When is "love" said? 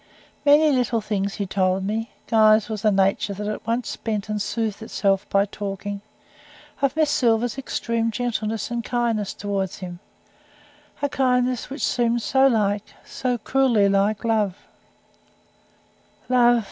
14.25-14.55